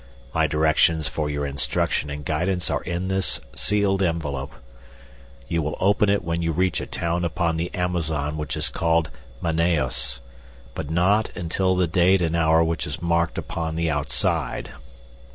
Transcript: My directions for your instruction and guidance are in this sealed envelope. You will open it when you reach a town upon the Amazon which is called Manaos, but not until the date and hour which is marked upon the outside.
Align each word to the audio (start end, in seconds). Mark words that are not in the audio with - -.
My 0.33 0.47
directions 0.47 1.07
for 1.07 1.29
your 1.29 1.45
instruction 1.45 2.09
and 2.09 2.25
guidance 2.25 2.71
are 2.71 2.81
in 2.81 3.07
this 3.07 3.39
sealed 3.53 4.01
envelope. 4.01 4.51
You 5.47 5.61
will 5.61 5.77
open 5.79 6.09
it 6.09 6.23
when 6.23 6.41
you 6.41 6.51
reach 6.51 6.81
a 6.81 6.87
town 6.87 7.23
upon 7.23 7.55
the 7.57 7.71
Amazon 7.75 8.35
which 8.35 8.57
is 8.57 8.67
called 8.67 9.11
Manaos, 9.43 10.19
but 10.73 10.89
not 10.89 11.29
until 11.37 11.75
the 11.75 11.85
date 11.85 12.23
and 12.23 12.35
hour 12.35 12.63
which 12.63 12.87
is 12.87 12.99
marked 12.99 13.37
upon 13.37 13.75
the 13.75 13.91
outside. 13.91 14.71